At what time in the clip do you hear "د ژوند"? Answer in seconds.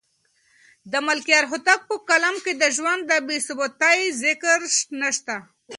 2.61-3.01